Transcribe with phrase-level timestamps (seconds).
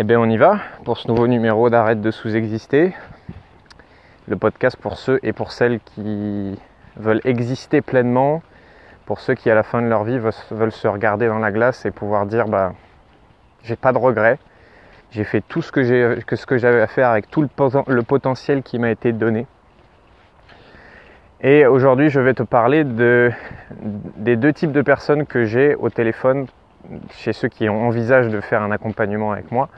[0.00, 2.94] Eh bien, on y va pour ce nouveau numéro d'Arrête de sous-exister.
[4.28, 6.56] Le podcast pour ceux et pour celles qui
[6.96, 8.40] veulent exister pleinement,
[9.06, 10.20] pour ceux qui à la fin de leur vie
[10.52, 12.74] veulent se regarder dans la glace et pouvoir dire bah
[13.64, 14.38] j'ai pas de regrets,
[15.10, 17.48] j'ai fait tout ce que ce que j'avais à faire avec tout le,
[17.88, 19.48] le potentiel qui m'a été donné.
[21.40, 23.32] Et aujourd'hui, je vais te parler de,
[23.82, 26.46] des deux types de personnes que j'ai au téléphone
[27.12, 29.68] chez ceux qui envisagent de faire un accompagnement avec moi,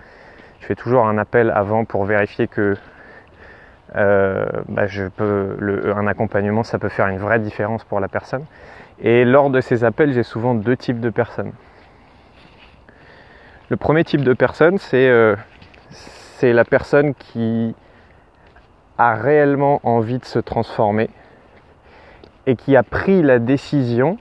[0.61, 2.77] je fais toujours un appel avant pour vérifier que
[3.97, 8.45] euh, bah, un accompagnement, ça peut faire une vraie différence pour la personne.
[9.03, 11.53] Et lors de ces appels, j'ai souvent deux types de personnes.
[13.69, 15.37] Le premier type de personne, c'est euh,
[16.43, 17.75] la personne qui
[18.99, 21.09] a réellement envie de se transformer
[22.47, 24.19] et qui a pris la décision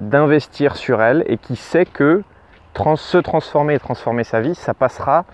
[0.00, 2.22] d'investir sur elle et qui sait que
[2.96, 5.24] se transformer et transformer sa vie, ça passera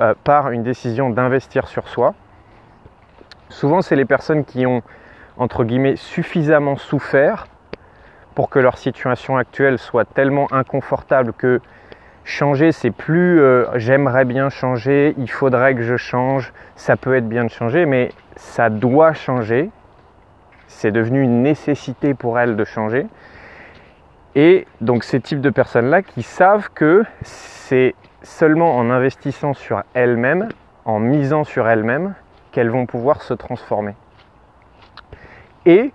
[0.00, 2.14] euh, par une décision d'investir sur soi.
[3.48, 4.82] Souvent, c'est les personnes qui ont,
[5.38, 7.46] entre guillemets, suffisamment souffert
[8.34, 11.60] pour que leur situation actuelle soit tellement inconfortable que
[12.24, 17.28] changer, c'est plus euh, j'aimerais bien changer, il faudrait que je change, ça peut être
[17.28, 19.70] bien de changer, mais ça doit changer.
[20.66, 23.06] C'est devenu une nécessité pour elle de changer.
[24.34, 30.48] Et donc ces types de personnes-là qui savent que c'est seulement en investissant sur elles-mêmes,
[30.84, 32.14] en misant sur elles-mêmes,
[32.50, 33.94] qu'elles vont pouvoir se transformer.
[35.66, 35.92] Et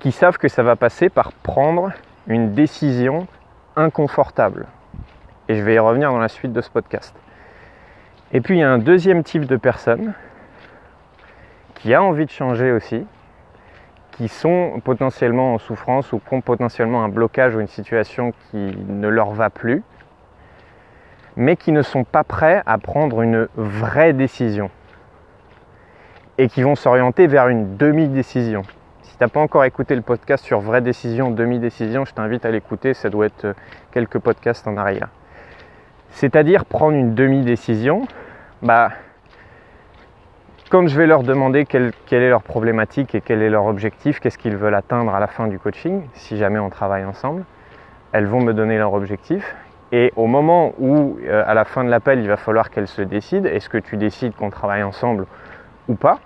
[0.00, 1.90] qui savent que ça va passer par prendre
[2.26, 3.26] une décision
[3.76, 4.66] inconfortable.
[5.48, 7.14] Et je vais y revenir dans la suite de ce podcast.
[8.32, 10.12] Et puis il y a un deuxième type de personne
[11.74, 13.06] qui a envie de changer aussi,
[14.18, 18.76] qui sont potentiellement en souffrance ou qui ont potentiellement un blocage ou une situation qui
[18.88, 19.84] ne leur va plus,
[21.36, 24.70] mais qui ne sont pas prêts à prendre une vraie décision
[26.36, 28.62] et qui vont s'orienter vers une demi-décision.
[29.02, 32.50] Si tu n'as pas encore écouté le podcast sur vraie décision, demi-décision, je t'invite à
[32.50, 33.54] l'écouter, ça doit être
[33.92, 35.10] quelques podcasts en arrière.
[36.10, 38.08] C'est-à-dire prendre une demi-décision,
[38.62, 38.90] bah,
[40.68, 44.38] quand je vais leur demander quelle, est leur problématique et quel est leur objectif, qu'est-ce
[44.38, 47.44] qu'ils veulent atteindre à la fin du coaching, si jamais on travaille ensemble,
[48.12, 49.56] elles vont me donner leur objectif.
[49.92, 53.00] Et au moment où, euh, à la fin de l'appel, il va falloir qu'elles se
[53.00, 55.26] décident, est-ce que tu décides qu'on travaille ensemble
[55.88, 56.18] ou pas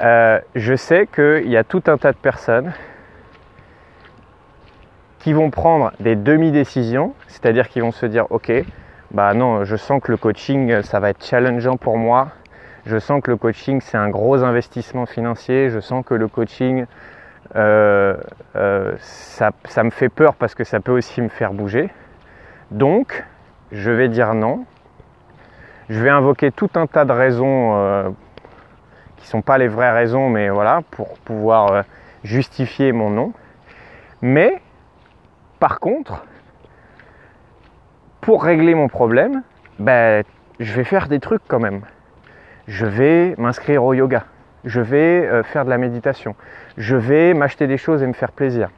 [0.00, 2.72] euh, Je sais qu'il y a tout un tas de personnes
[5.18, 8.52] qui vont prendre des demi-décisions, c'est-à-dire qui vont se dire, ok,
[9.10, 12.28] bah non, je sens que le coaching, ça va être challengeant pour moi,
[12.84, 15.70] je sens que le coaching, c'est un gros investissement financier.
[15.70, 16.86] Je sens que le coaching,
[17.54, 18.16] euh,
[18.56, 19.52] euh, ça,
[19.84, 21.90] me fait peur parce que ça peut aussi me faire bouger.
[22.72, 23.24] Donc,
[23.70, 24.64] je vais dire non.
[25.90, 28.10] Je vais invoquer tout un tas de raisons euh,
[29.16, 31.84] qui ne sont pas les vraies raisons, mais voilà, pour pouvoir
[32.24, 33.32] justifier mon non.
[34.22, 34.60] Mais,
[35.60, 36.24] par contre,
[38.20, 39.42] pour régler mon problème,
[39.78, 40.24] ben,
[40.58, 41.82] je vais faire des trucs quand même
[42.68, 44.24] je vais m'inscrire au yoga,
[44.64, 46.34] je vais euh, faire de la méditation,
[46.76, 48.70] je vais m'acheter des choses et me faire plaisir,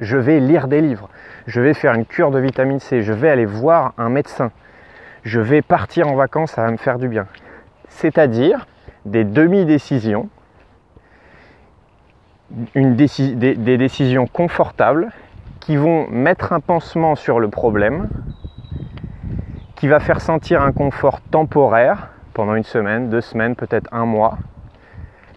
[0.00, 1.08] je vais lire des livres,
[1.46, 4.50] je vais faire une cure de vitamine C, je vais aller voir un médecin,
[5.22, 7.26] je vais partir en vacances, ça va me faire du bien.
[7.88, 8.66] C'est-à-dire
[9.04, 10.28] des demi-décisions,
[12.74, 15.10] des, des décisions confortables
[15.60, 18.08] qui vont mettre un pansement sur le problème,
[19.76, 24.38] qui va faire sentir un confort temporaire pendant une semaine, deux semaines, peut-être un mois.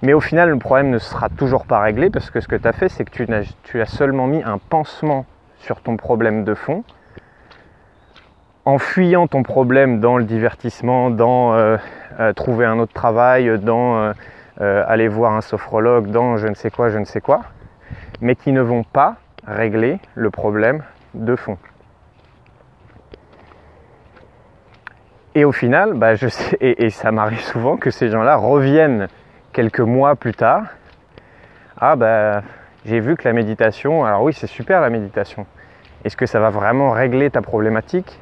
[0.02, 2.68] Mais au final, le problème ne sera toujours pas réglé parce que ce que tu
[2.68, 5.26] as fait, c'est que tu as, seulement mis un pansement
[5.60, 6.84] sur ton problème de fond
[8.66, 11.78] en fuyant ton problème dans le divertissement, dans euh,
[12.20, 14.14] euh, trouver un autre travail, dans
[14.62, 17.42] euh, aller voir un sophrologue, dans je ne sais quoi, je ne sais quoi,
[18.22, 19.16] mais qui ne vont pas
[19.46, 20.84] régler le problème
[21.14, 21.58] de fond.
[25.36, 29.08] Et au final, bah, je sais, et, ça m'arrive souvent que ces gens-là reviennent
[29.52, 30.64] quelques mois plus tard.
[31.80, 32.44] Ah bah
[32.86, 35.48] j'ai vu que la méditation, alors oui c'est super la méditation.
[36.06, 38.20] Est-ce que ça va vraiment régler ta problématique?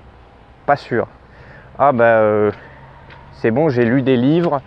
[0.65, 1.07] Pas sûr.
[1.77, 2.51] Ah bah euh,
[3.33, 4.61] c'est bon, j'ai lu des livres,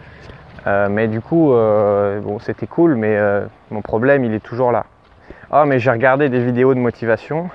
[0.67, 3.19] euh, mais du coup euh, bon c'était cool, mais
[3.71, 4.85] mon problème il est toujours là.
[5.51, 7.49] Ah mais j'ai regardé des vidéos de motivation,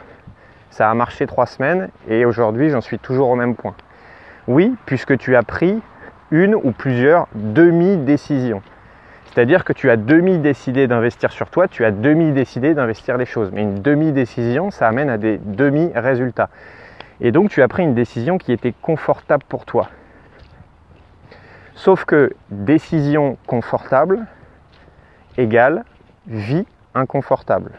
[0.71, 3.75] ça a marché trois semaines et aujourd'hui j'en suis toujours au même point.
[4.49, 5.79] Oui, puisque tu as pris
[6.31, 8.63] une ou plusieurs demi-décisions.
[9.27, 13.51] C'est-à-dire que tu as demi-décidé d'investir sur toi, tu as demi-décidé d'investir les choses.
[13.53, 16.49] Mais une demi-décision, ça amène à des demi-résultats.
[17.21, 19.87] Et donc tu as pris une décision qui était confortable pour toi.
[21.75, 24.25] Sauf que décision confortable
[25.37, 25.83] égale
[26.25, 26.65] vie
[26.95, 27.73] inconfortable.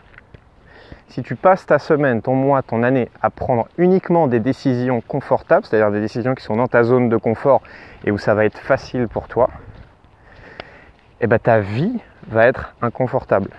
[1.11, 5.67] Si tu passes ta semaine, ton mois, ton année à prendre uniquement des décisions confortables,
[5.67, 7.63] c'est-à-dire des décisions qui sont dans ta zone de confort
[8.05, 9.51] et où ça va être facile pour toi,
[11.21, 11.99] eh ben ta vie
[12.29, 13.51] va être inconfortable.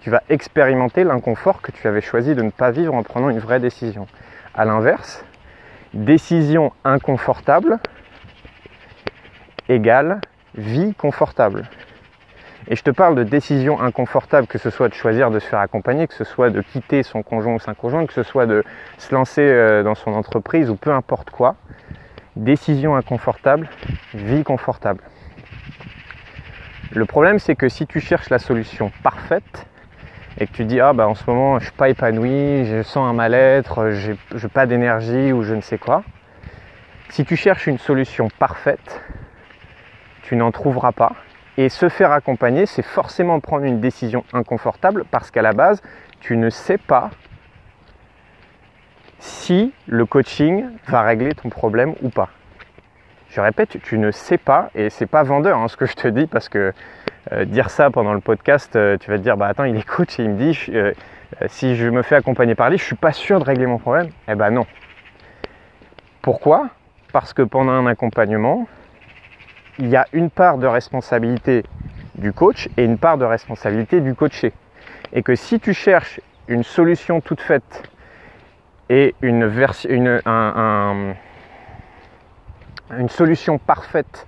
[0.00, 3.40] Tu vas expérimenter l'inconfort que tu avais choisi de ne pas vivre en prenant une
[3.40, 4.06] vraie décision.
[4.54, 5.22] A l'inverse,
[5.92, 7.78] décision inconfortable
[9.68, 10.22] égale
[10.54, 11.68] vie confortable.
[12.68, 15.60] Et je te parle de décision inconfortable, que ce soit de choisir de se faire
[15.60, 18.62] accompagner, que ce soit de quitter son conjoint ou sa conjointe, que ce soit de
[18.98, 21.56] se lancer euh, dans son entreprise ou peu importe quoi.
[22.36, 23.68] Décision inconfortable,
[24.14, 25.02] vie confortable.
[26.92, 29.66] Le problème, c'est que si tu cherches la solution parfaite
[30.38, 33.08] et que tu dis ah bah en ce moment je suis pas épanoui, je sens
[33.08, 36.02] un mal-être, j'ai pas d'énergie ou je ne sais quoi.
[37.08, 39.00] Si tu cherches une solution parfaite,
[40.22, 41.14] tu n'en trouveras pas
[41.60, 45.82] et se faire accompagner, c'est forcément prendre une décision inconfortable parce qu'à la base,
[46.20, 47.10] tu ne sais pas
[49.18, 52.30] si le coaching va régler ton problème ou pas.
[53.28, 56.08] Je répète, tu ne sais pas, et c'est pas vendeur hein, ce que je te
[56.08, 56.72] dis, parce que
[57.32, 59.86] euh, dire ça pendant le podcast, euh, tu vas te dire, bah attends, il est
[59.86, 60.94] coach et il me dit, euh,
[61.46, 64.08] si je me fais accompagner par lui, je suis pas sûr de régler mon problème.
[64.28, 64.66] Eh ben non.
[66.22, 66.70] Pourquoi?
[67.12, 68.66] Parce que pendant un accompagnement,
[69.80, 71.64] il y a une part de responsabilité
[72.16, 74.52] du coach et une part de responsabilité du coaché.
[75.12, 77.82] Et que si tu cherches une solution toute faite
[78.90, 79.48] et une,
[83.08, 84.26] solution parfaite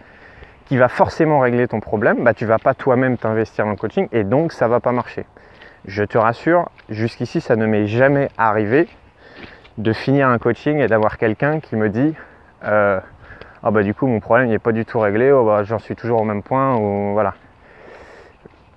[0.66, 4.08] qui va forcément régler ton problème, bah, tu vas pas toi-même t'investir dans le coaching
[4.10, 5.26] et donc ça va pas marcher.
[5.84, 8.88] Je te rassure, jusqu'ici ça ne m'est jamais arrivé
[9.78, 12.14] de finir un coaching et d'avoir quelqu'un qui me dit
[12.64, 13.00] euh,
[13.62, 15.94] ah bah du coup mon problème n'est pas du tout réglé, oh bah, j'en suis
[15.94, 16.76] toujours au même point,
[17.12, 17.34] voilà.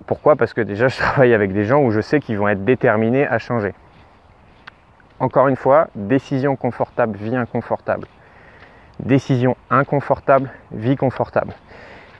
[0.06, 0.36] Pourquoi?
[0.36, 3.26] Parce que déjà je travaille avec des gens où je sais qu'ils vont être déterminés
[3.26, 3.74] à changer.
[5.18, 8.06] Encore une fois, décision confortable, vie inconfortable.
[9.00, 11.54] Décision inconfortable, vie confortable.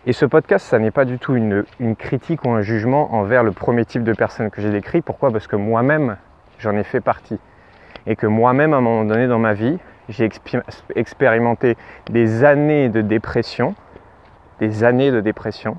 [0.07, 3.43] Et ce podcast, ça n'est pas du tout une, une, critique ou un jugement envers
[3.43, 5.03] le premier type de personne que j'ai décrit.
[5.03, 5.31] Pourquoi?
[5.31, 6.17] Parce que moi-même,
[6.59, 7.39] j'en ai fait partie.
[8.07, 10.29] Et que moi-même, à un moment donné dans ma vie, j'ai
[10.95, 11.77] expérimenté
[12.11, 13.75] des années de dépression,
[14.61, 15.77] des années de dépression,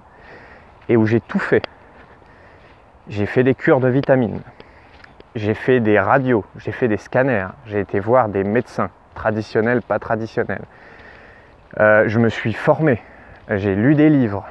[0.89, 1.63] et où j'ai tout fait.
[3.09, 4.41] J'ai fait des cures de vitamines,
[5.35, 9.99] j'ai fait des radios, j'ai fait des scanners, j'ai été voir des médecins, traditionnels, pas
[9.99, 10.63] traditionnels.
[11.79, 13.01] Euh, je me suis formé,
[13.49, 14.45] j'ai lu des livres,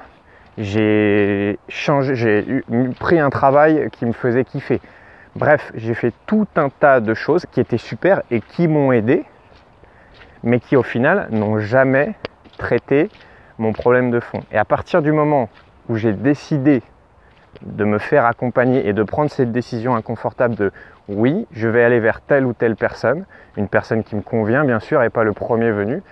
[0.57, 2.63] j'ai j'ai
[2.99, 4.81] pris un travail qui me faisait kiffer.
[5.35, 9.27] Bref, j'ai fait tout un tas de choses qui étaient super et qui m'ont aidé
[10.47, 12.15] mais qui au final n'ont jamais
[12.57, 13.11] traité
[13.59, 14.41] mon problème de fond.
[14.53, 15.51] Et à partir du moment
[15.89, 16.83] où j'ai décidé
[17.63, 20.73] de me faire accompagner et de prendre cette décision inconfortable de
[21.09, 23.25] oui, je vais aller vers telle ou telle personne,
[23.57, 26.03] une personne qui me convient bien sûr et pas le premier venu.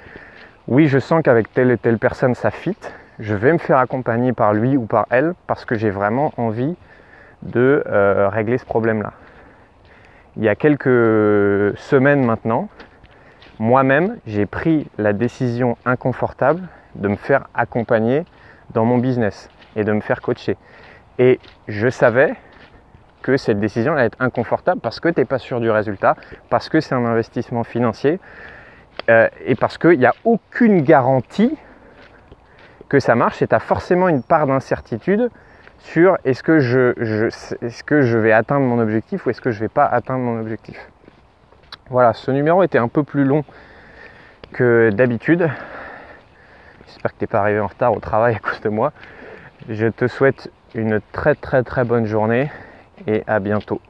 [0.67, 2.77] Oui, je sens qu'avec telle et telle personne ça fit,
[3.21, 6.75] je vais me faire accompagner par lui ou par elle parce que j'ai vraiment envie
[7.43, 9.13] de euh, régler ce problème-là.
[10.37, 12.69] Il y a quelques semaines maintenant,
[13.59, 16.63] moi-même, j'ai pris la décision inconfortable
[16.95, 18.25] de me faire accompagner
[18.73, 20.57] dans mon business et de me faire coacher.
[21.19, 21.39] Et
[21.69, 22.35] je savais
[23.23, 26.17] que cette décision allait être inconfortable parce que tu n'es pas sûr du résultat,
[26.51, 28.21] parce que c'est un investissement financier
[29.09, 31.57] euh, et parce qu'il n'y a aucune garantie
[32.89, 35.31] que ça marche et tu as forcément une part d'incertitude
[35.79, 37.29] sur est-ce que je,
[37.65, 40.21] est-ce que je vais atteindre mon objectif ou est-ce que je ne vais pas atteindre
[40.21, 40.77] mon objectif.
[41.91, 43.45] Voilà, ce numéro était un peu plus long
[44.53, 45.51] que d'habitude.
[46.87, 48.93] J'espère que tu n'es pas arrivé en retard au travail à cause de moi.
[49.69, 52.51] Je te souhaite une très très très bonne journée
[53.07, 53.83] et à bientôt.